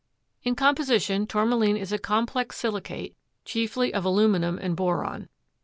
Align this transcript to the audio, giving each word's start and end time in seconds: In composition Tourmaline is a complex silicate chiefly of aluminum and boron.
In 0.41 0.55
composition 0.55 1.27
Tourmaline 1.27 1.77
is 1.77 1.91
a 1.91 1.99
complex 1.99 2.57
silicate 2.57 3.15
chiefly 3.45 3.93
of 3.93 4.03
aluminum 4.03 4.57
and 4.57 4.75
boron. 4.75 5.29